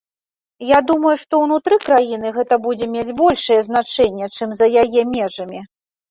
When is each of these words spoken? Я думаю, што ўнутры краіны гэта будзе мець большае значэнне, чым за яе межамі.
Я 0.67 0.77
думаю, 0.91 1.09
што 1.23 1.41
ўнутры 1.41 1.75
краіны 1.83 2.31
гэта 2.37 2.57
будзе 2.63 2.87
мець 2.93 3.15
большае 3.19 3.57
значэнне, 3.67 4.29
чым 4.39 4.55
за 4.61 4.71
яе 4.85 5.01
межамі. 5.13 5.61